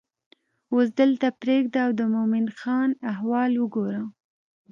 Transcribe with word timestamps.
اوس 0.73 0.87
دلته 0.99 1.27
پرېږده 1.41 1.79
او 1.85 1.91
د 1.99 2.01
مومن 2.13 2.45
خان 2.59 2.89
احوال 3.11 3.51
وګوره. 3.57 4.03